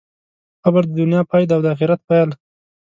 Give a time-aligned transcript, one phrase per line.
[0.63, 2.29] قبر د دنیا پای دی او د آخرت پیل.